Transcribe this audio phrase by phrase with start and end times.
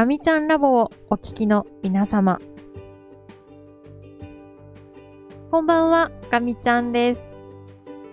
[0.00, 2.40] ガミちゃんラボをお聞きの皆様。
[5.50, 7.30] こんばんは、ガミちゃんです。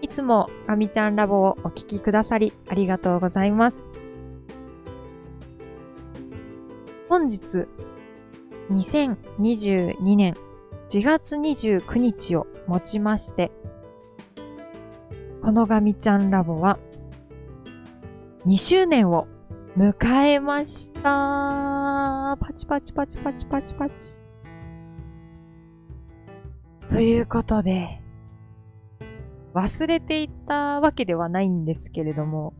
[0.01, 3.87] いつもガミちゃんラボをお聞きくださりありがとうございます。
[7.07, 7.69] 本日、
[8.69, 10.33] 2022年
[10.89, 13.49] 4月29日をもちまして、
[15.41, 16.79] このガミちゃんラボは
[18.45, 19.29] 2周年を
[19.77, 19.93] 迎
[20.25, 22.35] えました。
[22.41, 24.17] パチパチパチパチパチパチ。
[26.89, 28.01] ということで、
[29.53, 32.55] 忘れていたわけではないんですけれども、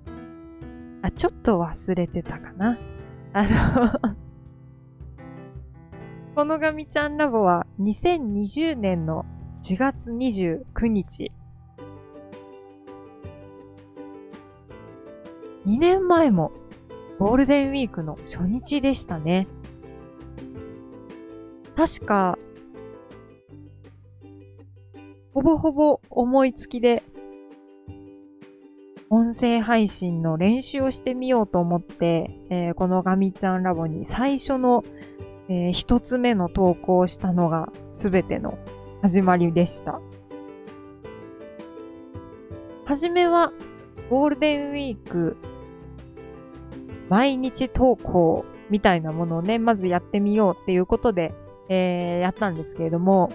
[1.01, 2.77] あ、ちょっと忘れてたかな。
[3.33, 3.49] あの
[6.35, 9.25] このガミちゃんラボは2020年の
[9.63, 11.31] 4月29日。
[15.65, 16.51] 2年前も
[17.19, 19.47] ゴールデンウィークの初日でしたね。
[21.75, 22.37] 確か、
[25.33, 27.03] ほぼほぼ思いつきで、
[29.09, 34.83] 音声配信の練習をしてみようと思って、えーこのガミちゃんラボに最初の、
[35.49, 38.57] えー一つ目の投稿をしたのが全ての
[39.01, 40.01] 始まりでした。
[42.85, 43.53] はじめは
[44.09, 45.37] ゴールデンウィーク
[47.09, 51.33] 毎日投稿みたいなものをね、まずやってみようっていうことで、
[51.69, 53.29] えーやったんですけれども、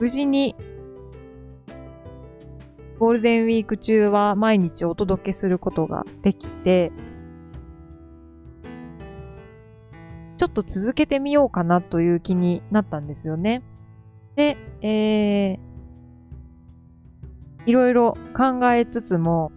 [0.00, 0.54] 無事に
[2.98, 6.90] ゴールデンウィーク中は毎日お届けすることができて、
[10.36, 13.62] ちょっと続けてみようかなという気になったんですよね。
[14.36, 15.58] で、えー、
[17.66, 19.52] いろいろ考えつつも、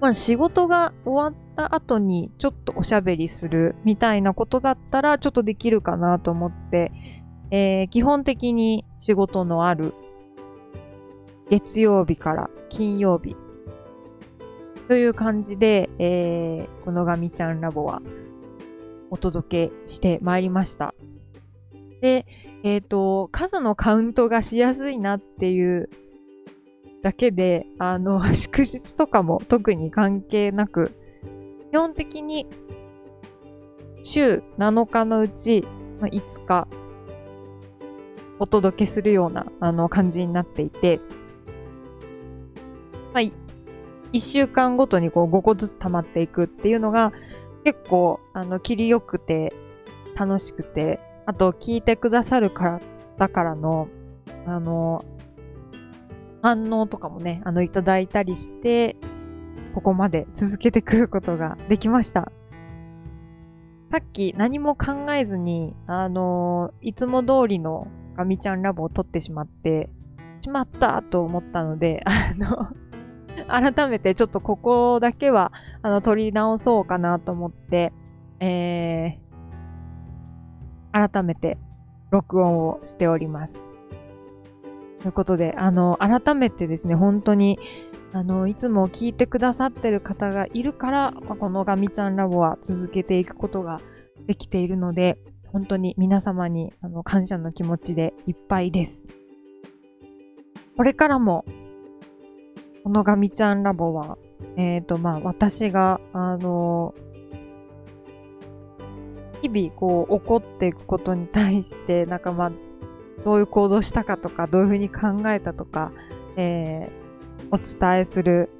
[0.00, 6.90] まあ仕事が終わった後にちょっとおしゃべりするみたいなことだったらちょっとできるかなと思って、
[7.50, 9.94] えー基本的に仕事のある
[11.50, 13.36] 月曜日から金曜日
[14.88, 18.00] という感じで、えーこのガミちゃんラボは
[19.10, 20.94] お届けしてまいりました。
[22.00, 22.26] で、
[22.62, 25.90] えっ、と、数のカウントがしやすいなっていう
[27.02, 30.92] だけで、あの、 祝日とかも特に関係なく、
[31.70, 32.46] 基本的に
[34.02, 35.64] 週7日のうち
[36.00, 36.66] 5日
[38.38, 41.00] お届けするようなあの感じになっていて、
[43.12, 43.32] まあ、1
[44.18, 47.12] 週間ごとにこう5個ずつ溜まっていくっていうのが
[47.64, 49.52] 結構あの切りよくて
[50.16, 52.80] 楽しくて、あと聞いてくださるから、
[53.16, 53.88] だからの、
[54.46, 55.04] あの、
[56.42, 58.96] 反応とかもね、あの、いただいたりして、
[59.74, 62.32] ここまで続けてくることができました。
[63.90, 69.90] さっき何も考えずに、あのいつも通りのガミちゃんラボを撮ってしまって、
[70.40, 72.68] しまったと思ったので、あの、
[73.48, 75.52] 改めてちょっとここだけは、
[75.82, 77.92] あの、撮り直そうかなと思って、
[78.38, 81.58] えー、改めて
[82.10, 83.72] 録音をしております。
[85.00, 87.58] ということで、あの、改めてですね、本当に、
[88.12, 93.80] あの、いつも聞いてくださってる方がいるから、このガミちゃんラボは続けていくことが
[94.26, 99.08] できているので、本当に皆様にあの感謝の気持ちでいっぱいです。
[100.76, 101.44] これからも、
[102.84, 104.18] このガミちゃんラボは、
[104.56, 106.94] えっ、と、まあ、私が、あの、
[109.42, 112.52] 日々、こう、起こっていくことに対して、なんかまあ、
[113.24, 115.92] どういう行動したかとか、どういうふうに考えたとか、
[116.36, 117.00] えー
[117.50, 118.50] お伝えする、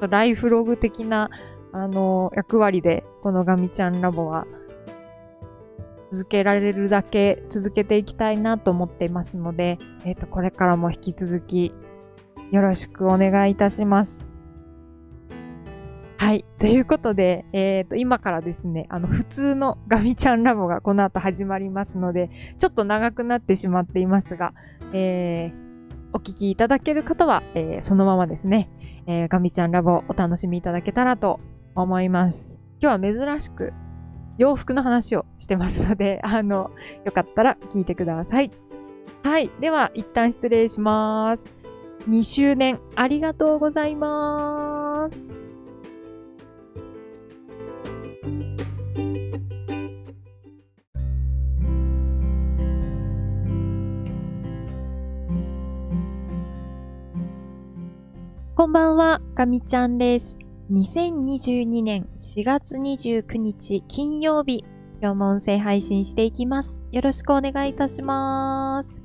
[0.00, 1.30] ライフログ的な、
[1.72, 4.46] あの、役割で、このガミちゃんラボは、
[6.10, 11.72] 続けられるだけ続けていきたいなと思っていますので、えっ、と、これからも引き続き、
[12.50, 14.29] よろしくお願いいたします。
[16.60, 22.28] ということで、えっ、と、今からですね、あの、普通のガミちゃんラボがこの後始まりますので、
[22.58, 24.52] ちょっと長くなってしまっていますが、
[24.92, 25.70] えー、
[26.12, 28.68] お聞きいただける方は、えーそのままですね、
[29.06, 31.40] えーガミちゃんラボお楽しみいただけたらと
[31.74, 32.58] 思います。
[32.78, 33.72] 今日は珍しく
[34.36, 36.72] 洋服の話をしてますので、 あの、
[37.06, 38.50] よかったら聞いてください。
[39.22, 39.50] はい。
[39.60, 41.46] では、一旦失礼します。
[42.06, 44.79] 2周年ありがとうございます。
[58.60, 60.36] こんばんは、ガミちゃんです。
[60.70, 64.66] 2022年4月29日金曜日、
[65.00, 66.84] 今日も音声配信していきます。
[66.92, 69.00] よろしくお願いいたします。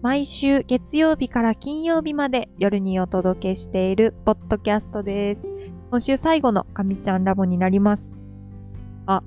[0.00, 5.46] 毎週月曜日から金曜日まで夜にお届けしているポッドキャストです。
[5.90, 8.14] 今週最後のかみちゃんラボになります。
[9.04, 9.22] あ、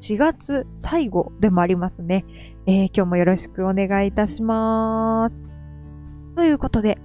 [0.00, 2.24] 4月最後でもありますね。
[2.66, 5.48] えー、今日もよろしくお願いいたします。
[6.36, 7.00] ということで、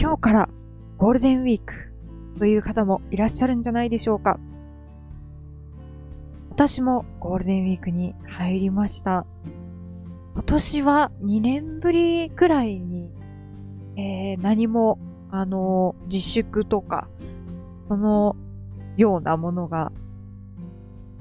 [0.00, 0.48] 今日から
[0.96, 1.92] ゴールデンウィーク
[2.38, 4.38] という方もいらっしゃるんじゃないでしょうか。
[6.50, 9.26] 私もゴールデンウィークに入りました。
[10.34, 13.10] 今年は2年ぶりくらいに、
[13.96, 15.00] えー、何も、
[15.32, 17.08] あの、自粛とか、
[17.88, 18.36] その
[18.96, 19.90] ようなものが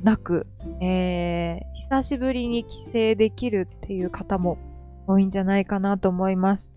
[0.03, 0.45] なく、
[0.81, 4.59] えー、久しぶりに帰省できるっていう方も
[5.07, 6.73] 多いんじゃないかなと思います。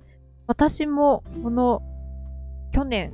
[0.47, 1.83] 私もこの
[2.73, 3.13] 去年、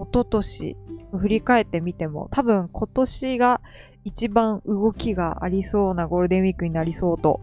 [0.00, 0.76] 一昨年
[1.12, 3.60] 振り返ってみても多分今年が
[4.04, 7.40] 一番動きがありそうなゴールデンウィークになりそうと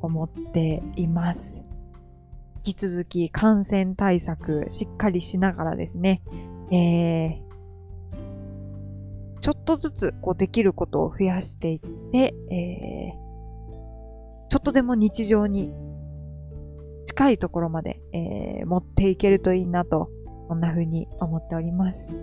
[0.00, 1.62] 思っています。
[2.64, 6.22] 引き続き感染対策しっかりしながらですね、
[6.70, 11.80] えー、ちょっとずつこうできることを増やしていっ
[12.12, 15.72] て、えー、ちょっとでも日常に
[17.06, 20.08] 近いところまで、えー、持っていけるといいなと、
[20.52, 22.14] そんな風に思っております。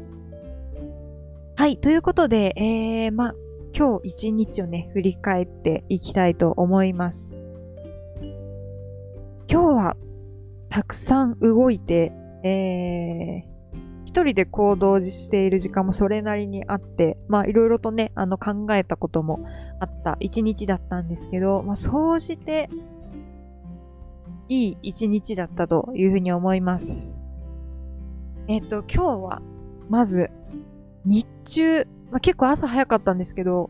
[1.56, 3.34] はい、ということで、えー、ま
[3.76, 7.36] 今日一日をね、振り返っていきたいと思います。
[9.50, 9.98] 今日は
[10.70, 12.12] たくさん動いて、
[12.44, 19.40] えー、一人で行動している時間もそれなりにあって、まあいろいろとね、あの考えたことも
[19.80, 22.70] あった一日だったんですけど、まあ総じて
[24.50, 27.19] いい一日だったというふうに思います。
[28.50, 29.42] えっと、今日は
[29.90, 30.32] まず
[31.06, 33.70] 日中、まあ、結構朝早かったんですけど、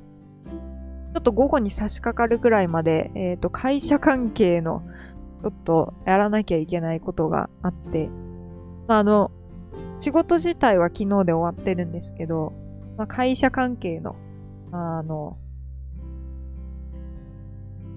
[1.13, 4.81] ちょっと午後に差し掛かるくらいまで、えっ、と、会社関係の
[5.43, 8.07] ちょっとやらなきゃいけないことがあって、
[8.87, 9.31] まあ、あの、
[9.99, 12.53] 仕事自体は昨日で終わってるんですけど、
[12.95, 14.15] まあ、会社関係の、
[14.71, 15.37] あの、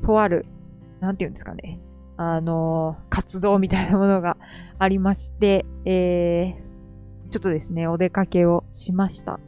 [0.03, 0.47] とある、
[0.99, 1.79] なんていうんですかね、
[2.17, 4.37] あの、活動みたいなものが
[4.81, 6.72] ありまして、えー、
[7.33, 9.41] ちょっとですね、お出かけをしました。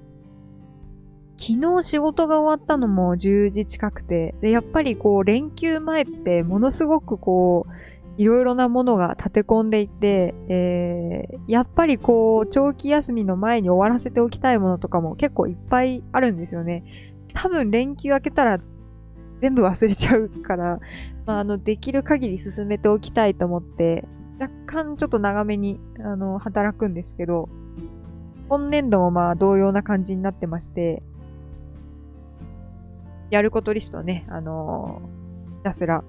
[1.37, 7.73] 昨日仕事が終わったのも10時近くて、で、やっぱりこう、連休前ってものすごくこう、
[8.17, 16.85] いろいろなものが立て込んでいて、えー、やっぱりこう、長期休みの前に終わらせておきたいものとかも結構いっぱいあるんですよね。
[17.35, 18.61] 多分連休明けたら
[19.43, 20.79] 全部忘れちゃうから、
[21.27, 24.07] まあ、あの、できる限り進めておきたいと思って、
[24.39, 27.49] 若干ちょっと長めに、あの、働くんですけど、
[28.49, 31.03] 今年度もまあ同様な感じになってまして、
[33.31, 36.05] やることリストね、あのー、ひたすら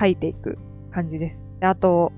[0.00, 0.58] 書いていく
[0.90, 1.48] 感じです。
[1.60, 2.12] であと、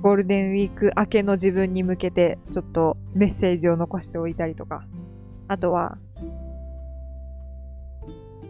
[0.00, 4.84] ゴールデンウィーク明けの自分に向けて、ちょっとメッセージを残しておいたりとか、
[5.48, 5.98] あとは、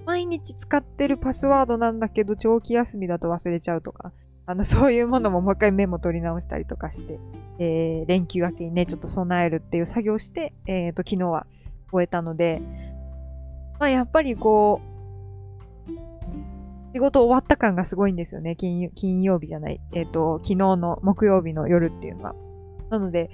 [0.05, 4.13] 毎日使ってるパスワードなんだけど、長期休みだと忘れちゃうとか、
[4.49, 7.19] あの、そういうものももう一回メモ取り直したりとかして、
[7.59, 11.47] えー、連休明けにね、ちょっと備えるっていう作業をして、えっ、ー、と、昨日は
[11.93, 12.63] 終えたので、
[13.79, 14.81] まあ、やっぱりこ
[15.87, 15.93] う、
[16.95, 18.57] 仕事終わった感がすごいんですよね。
[18.57, 19.83] 金金曜日じゃない。
[19.93, 22.35] えっ、ー、と、昨日の木曜日の夜っていうのは。
[22.89, 23.29] なので、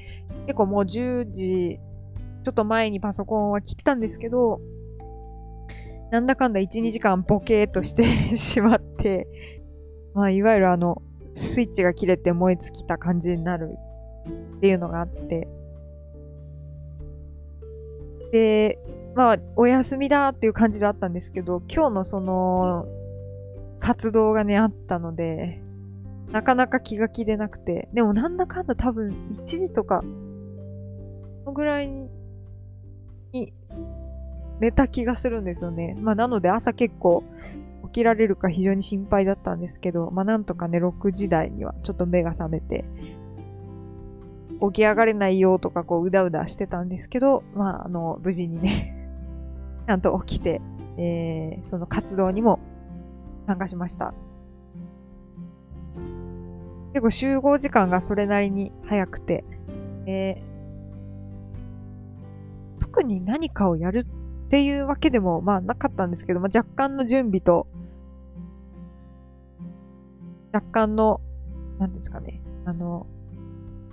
[0.46, 1.78] 結構もう10時、
[2.42, 4.60] ちょっと前にパソコンは切ったんですけど、
[6.10, 8.04] なんだかんだ1、2時間ボケーとして
[8.36, 9.28] しまって、
[10.14, 11.02] まあ、いわゆるあの、
[11.34, 13.76] スイッチが切れて燃え尽きた感じになる
[14.56, 15.48] っていうのがあって、
[18.32, 18.78] で、
[19.14, 22.86] まあ、お休みだっていう感じであったんですけど、今日のその、
[23.80, 25.60] 活動がね、あったので、
[26.30, 30.02] なかなか気が気でなくて、でもなんだかんだ多分1時とか、
[31.44, 31.88] そのぐらい
[33.32, 33.52] に
[34.60, 35.96] 寝た気がするんですよね。
[36.00, 37.24] まあなので朝結構
[37.94, 42.84] 起きられるか非常に心配だったんですけど、まあなんとかね、6時台にはちょっと目が覚めて、
[44.60, 48.96] 起き上がれないよとかこううだうだしてたんですけど、まああの、無事にね
[49.86, 50.60] ちゃんと起きて、
[50.96, 52.58] えー、その活動にも
[53.46, 54.12] 参加しました。
[56.94, 59.44] 結構集合時間がそれなりに早くて、
[60.06, 64.04] えー、特に何かをやる
[64.46, 67.68] っていうわけでもまあなかったんですけど、まあ、若干の準備と、
[70.54, 71.20] 若干の、
[71.80, 73.06] なんですかね、あの、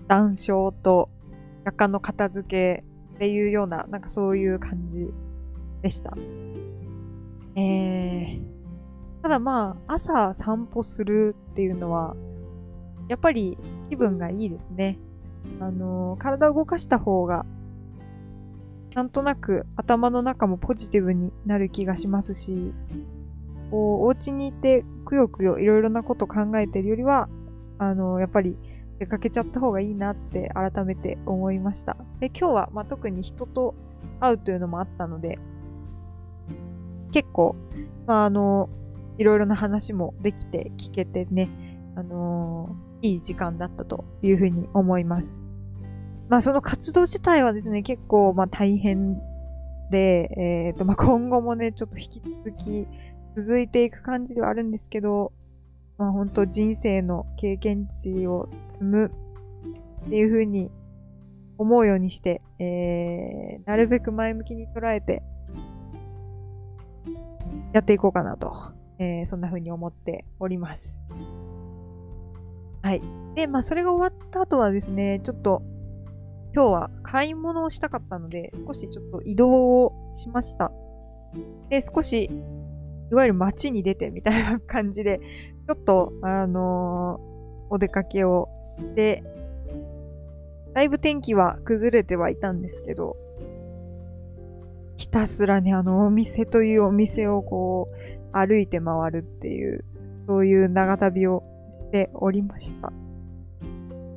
[0.07, 1.09] 談笑と、
[1.65, 2.83] 若干の片付け
[3.15, 5.07] っていうような、なんかそういう感じ
[5.81, 6.13] でした。
[7.55, 8.41] えー、
[9.23, 12.15] ただまあ、朝散歩するっていうのは、
[13.07, 13.57] やっぱり
[13.89, 14.99] 気分がいいですね。
[15.59, 17.43] あの、体を動かした方が、
[18.93, 22.71] なんとなく頭の中もポジティブになる気がしますし、
[23.71, 27.29] こう、お家にいてくよくよいろいろなこと考えてるよりは、
[27.79, 28.55] あの、やっぱり
[28.99, 31.97] 出かけちゃった方がいいなって改めて思いました。
[32.19, 33.73] で、今日は、まあ、特に人と
[34.19, 35.39] 会うというのもあったので、
[37.11, 37.55] 結構、
[38.05, 38.69] まあ、あの、
[39.17, 41.49] いろいろな話もできて聞けてね、
[41.95, 45.43] あの、いい時間だったというふうに思います。
[46.29, 49.19] まあその活動自体はですね、結構まあ大変
[49.89, 52.87] で、えっ、ー、とまあ今後もね、ちょっと引き続き
[53.35, 55.31] 続いていく感じではあるんですけど、
[55.97, 59.11] まあ本当人生の経験値を積む
[60.05, 60.69] っていうふうに
[61.57, 65.23] 思うようにして、えー、なるべく前向きに捉えて
[67.73, 71.01] やっていこうかなとえー、そんな風に思っております。
[72.83, 73.01] はい。
[73.33, 75.63] で、まあ、それが終わった後はですね、ちょっと、
[76.53, 80.71] 今日は買い物をしたかったので、少しちょっと移動をしました。
[81.69, 82.29] で、少し、
[83.11, 85.19] いわゆる街に出てみたいな感じで、
[85.67, 89.23] ちょっと、あのー、お出かけをして、
[90.73, 93.17] だいぶ天気は崩れてはいたんですけど、
[94.95, 99.83] ひたすらね、あのお店というお店をこう、歩いて回るっていう、
[100.25, 102.93] そういう長旅をしておりました。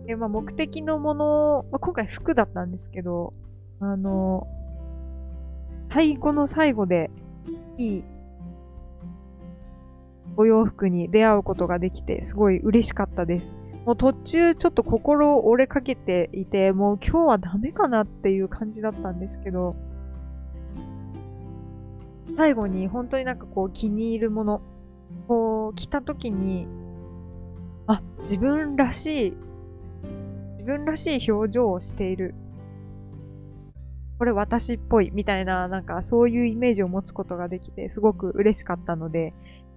[0.07, 3.35] で、まあ、目的のもの、まあ、今回服だったんですけど、
[3.81, 4.47] あの、
[5.91, 7.11] 最後の最後で
[7.77, 8.05] いい
[10.37, 13.57] お洋服に出会うことができて、すごい嬉しかったです。
[13.87, 19.77] もう途中ちょっと心折れかけていて、もう今日はダメかなっていう感じだったんですけど、
[22.37, 24.63] 最後に本当になんかこう気に入るもの、
[25.29, 26.67] こう着た時に、
[27.87, 29.37] あ、自分らしい、
[30.57, 32.35] 自分らしい表情をしている。
[34.19, 39.35] これ私っぽいみたいな、なんかそういうイメージを持つことができて、すごく嬉しかったので、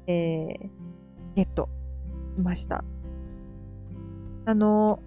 [0.08, 0.70] えー、
[1.36, 1.70] ゲット
[2.36, 2.84] しました。
[4.46, 5.00] あの、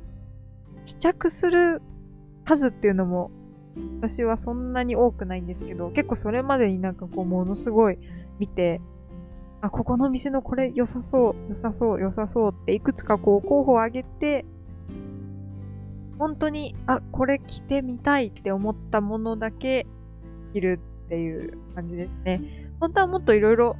[0.85, 1.83] 試着する
[2.45, 3.31] 数っていうのも
[4.01, 7.99] 私はそんなに多くないんですけど、結構それまでになんかこうものすごい
[8.39, 8.81] 見て、
[9.61, 14.45] あ、ここの店のこれ良さそう、良さそう、良さそうっていくつかこう候補を挙げて、
[16.19, 19.87] 本当に、あ、これ着てみたいって思ったものだけ
[20.53, 22.71] 着るっていう感じですね。
[22.81, 23.77] 本当はもっといろいろ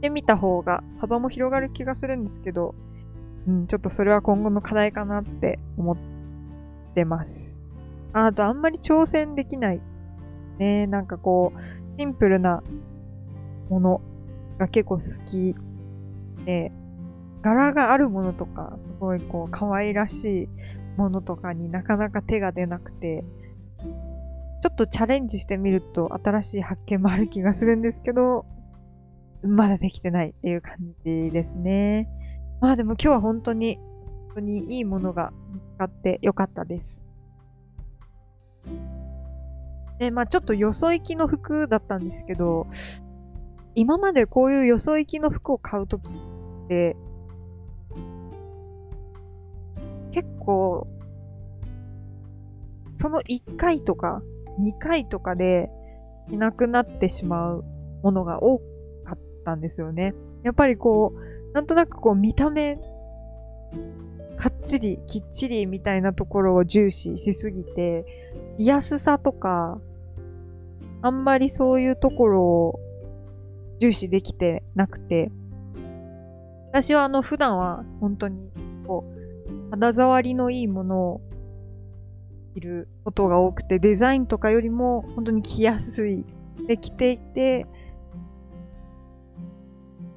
[0.00, 2.74] 着てみた方が幅も広がる気がするんですけど、
[3.46, 5.96] うん、ちょっとそれは今後の課題かなって思っ
[6.94, 7.60] てます。
[8.14, 9.80] あとあんまり挑戦できない。
[10.58, 12.62] ねなんかこう、シンプルな
[13.68, 14.00] もの
[14.58, 15.54] が結構好き
[16.44, 16.72] で、
[17.42, 20.48] 柄があるものとか、すごいこう、可愛らしい
[20.96, 23.24] ものとかになかなか手が出なくて、
[24.62, 28.44] ちょっとチャレンジしてみると新しい発見もある気がするんですけど、
[29.42, 32.08] まだできてないっていう感じですね。
[32.60, 33.78] まあでも今日は本当に、
[34.28, 37.02] 本当にいいものが見つかってよかったです。
[39.98, 42.66] で、まあちょっとよそ行きの服だったんですけど、
[43.74, 46.96] 今までこういうよそ行きの服を買うときって、
[50.12, 50.86] 結構、
[52.96, 54.22] その1回とか
[54.60, 55.70] 2回とかで
[56.28, 57.64] いなくなってしまう
[58.02, 58.64] ものが多か
[59.40, 60.14] ったんですよね。
[60.42, 62.78] やっぱりこう、なんとなくこう見た目
[64.40, 68.06] かっちり、きっちりみたいなところを重視しすぎて、
[68.56, 69.78] 安さとか、
[71.02, 72.80] あんまりそういうところを
[73.78, 75.30] 重視できてなくて、
[76.70, 78.50] 私はあの普段は本当に
[78.86, 81.20] こう、肌触りのいいものを
[82.54, 86.24] 着ることが多くて、デザインとかよりも本当に着やすい。
[86.66, 87.66] で、着ていて、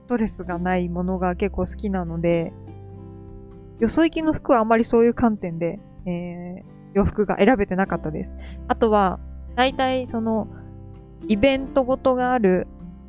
[0.04, 2.52] ストレスがないものが結構好きなので、
[3.80, 8.36] よそ行きの服はあんまりそういう観点で、えー、洋服が選べてなかったです。
[8.68, 9.22] あとは、
[9.56, 10.48] 大体その、
[11.30, 12.68] イベントごとがある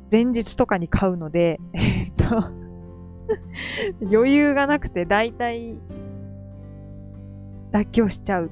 [0.09, 2.49] 前日とかに買うので、えっと
[4.09, 5.75] 余裕がなくて大体
[7.73, 8.51] 妥協しちゃう。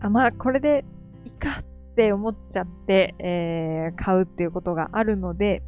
[0.00, 0.84] あ、まあこれで
[1.24, 1.62] いいか
[1.98, 5.64] って思っちゃって、えー、買うっていうことがあるので、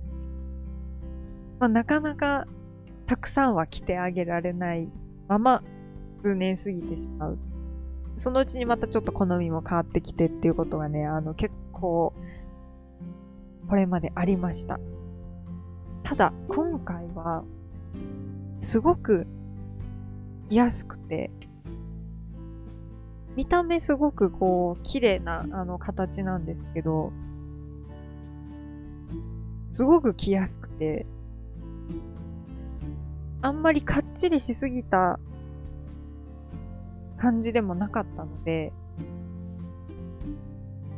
[1.58, 2.46] まあ、なかなか
[3.08, 4.88] たくさんは着てあげられない
[5.26, 5.64] まま
[6.22, 7.38] 数年過ぎてしまう。
[8.16, 12.12] そのうちにまたちょっと好みも変わってきてっていうことがね、あの結構、
[13.68, 14.78] これまでありました。
[16.04, 17.42] ただ、今回は、
[18.60, 19.26] すごく
[20.48, 21.32] 安くて、
[23.36, 27.12] 見た目すごくこう、綺麗なあの形なんですけど、
[29.72, 31.06] すごく着やすくて、
[33.42, 35.18] あんまりかっちりしすぎた
[37.16, 38.72] 感じでもなかったので、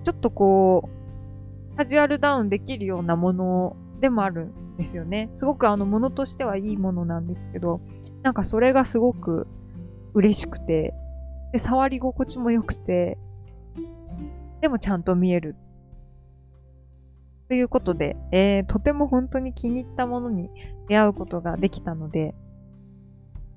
[0.04, 0.88] ちょっとこ
[1.74, 5.30] う、カジュアルダウンできるようなものでもあるんですよね。
[5.34, 7.80] すごくあの、ものとしてはいいものなんですけど、
[8.22, 9.46] なんかそれがすごく
[10.14, 10.94] 嬉しくて、
[11.52, 13.18] で、触り心地も良くて、
[14.60, 15.56] でもちゃんと見える。
[17.48, 20.48] ということで、えー、とても本当に気に入ったものに
[20.88, 22.34] 出会うことができたので、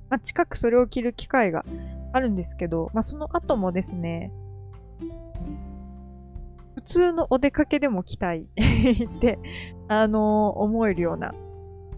[0.10, 1.64] まあ、近くそれを着る機会が
[2.12, 4.32] あるんですけど、まあ、その後もですね、
[6.76, 9.40] 普通のお出かけでも着たい って、
[9.88, 11.34] あのー、思えるような、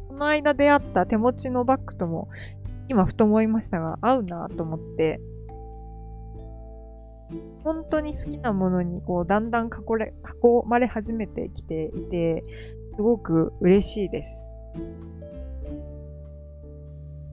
[0.07, 2.29] この間出会った手持ちのバッグとも、
[2.89, 5.19] 今ふと思いましたが、合うなと思って、
[7.63, 9.69] 本当に好きなものにこうだんだん囲
[10.65, 12.43] まれ始めてきていて、
[12.95, 14.53] すごく嬉しいです。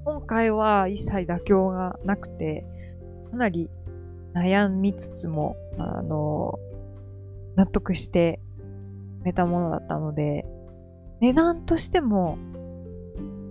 [0.04, 2.66] 今回は一切妥協がなくて、
[3.30, 3.70] かなり
[4.34, 6.58] 悩みつつも、あの、
[7.56, 8.40] 納得して
[9.14, 10.44] 決めたものだったので、
[11.20, 12.36] 値段としても、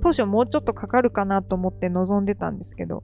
[0.01, 3.03] 当初もうちょっとかかるかなと思って望んでたんですけど、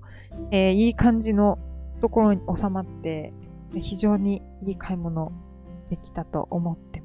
[0.51, 1.57] えー、いい感じの
[2.01, 3.33] ところに収まって、
[3.73, 5.31] 非常にいい買い物
[5.89, 7.03] できたと思って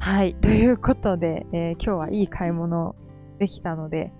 [0.00, 0.34] はい。
[0.34, 2.96] ということで、えー、今日はいい買い物
[3.38, 4.12] できたので、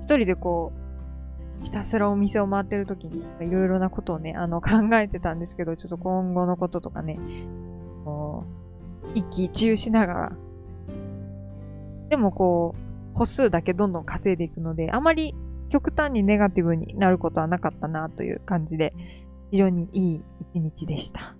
[0.00, 0.72] 一人でこ
[1.60, 7.18] う、ひたすらお店を回ってる時に、いろいろなことをね、あの、 考えてたんですけど、ちょっと今後のこととかね、
[9.14, 10.32] 一喜一憂しながら、
[12.08, 12.74] でもこ
[13.14, 15.34] う、歩数だけどんどん稼いでいくので、あまり
[15.68, 18.94] 極端にネガティブになることはなかったなという感じで、
[19.50, 21.34] 非常にいい一日でした。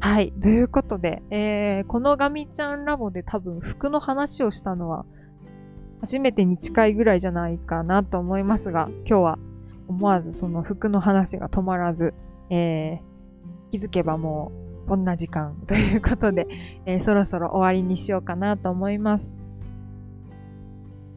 [0.00, 0.32] はい。
[0.32, 5.04] ということで、えー、このガミちゃんラボで多分服の話をしたのは
[6.00, 9.38] 初めてに近いぐらいじゃないかなと思いますが、今日は
[9.88, 12.14] 思わずその服の話が止まらず、
[12.50, 14.52] えー、気づけばも
[14.84, 16.46] うこんな時間ということで、
[16.84, 19.36] えー、そろそろ終わりにしようかなと思います。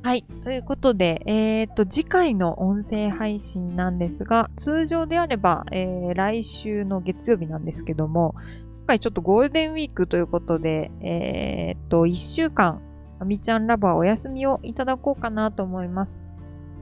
[0.01, 0.23] はい。
[0.43, 8.33] ということで、えっ、ー、と、次回の音声配信なんですが、通常であれば、えー、来週の月曜日なんですけども、
[8.79, 12.81] 今回ちょっとゴールデンウィークということで、えっ、ー、と、1週間、
[13.19, 16.23] あみちゃんラボはお休みをいただこうかなと思います。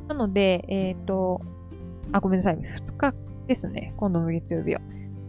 [0.07, 1.41] なので、えっ、と、
[2.11, 2.57] あ、ごめんなさい。
[2.59, 3.15] 2日
[3.47, 3.95] ですね。
[3.97, 4.81] 今度の月曜日は。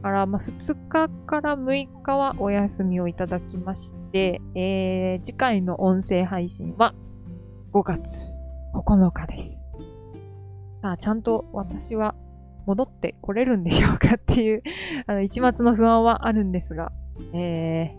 [0.03, 6.95] から、まあ、2日から6日はお休みをいただきまして、えー、次回の音声配信は
[7.73, 8.39] 5月
[8.73, 9.69] 9日です。
[10.81, 12.15] さあ、ちゃんと私は
[12.65, 14.63] 戻ってこれるんでしょうかっていう
[15.07, 16.93] あの、一末の不安はあるんですが、
[17.35, 17.95] え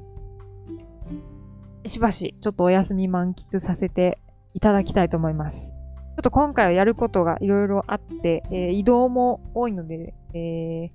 [1.83, 4.19] ー、しばし、ちょっとお休み満喫させて
[4.55, 5.69] いただきたいと思います。
[5.69, 5.75] ちょ
[6.19, 10.91] っと今回はやることがいろいろあって、えー、移動も多いので、え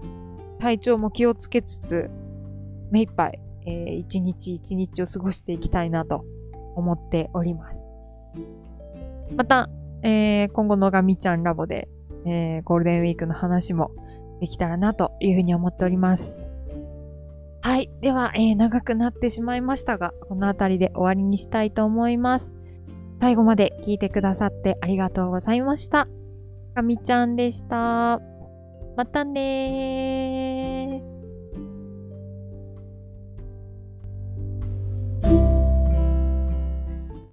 [0.00, 2.08] ー、体調も気をつけつつ、
[2.92, 6.24] 目いっぱいえー、一日一日を過ごしていきたいなと
[6.74, 7.90] 思っております。
[9.36, 9.68] また、
[10.02, 11.88] えー、今後のガミちゃんラボで、
[12.24, 13.90] えー、ゴールデンウィークの話も
[14.40, 16.46] できたらなというふうに思っております。
[17.62, 17.90] はい。
[18.00, 22.56] では、えー、長くなってしまいましたが、この辺りで終わりにしたいと思います。
[23.20, 26.06] 最後まで聞いてくださってありがとうございました。
[26.74, 28.20] ガミちゃんでした。
[28.96, 30.75] またねー。